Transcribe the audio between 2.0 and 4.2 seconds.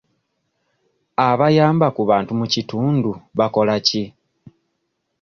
Bantu mu kitundu bakola ki?